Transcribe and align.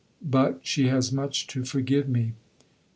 But 0.27 0.61
she 0.65 0.87
has 0.87 1.11
much 1.11 1.45
to 1.45 1.63
forgive 1.63 2.09
me." 2.09 2.33